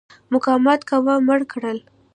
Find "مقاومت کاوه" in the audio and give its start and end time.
0.31-1.15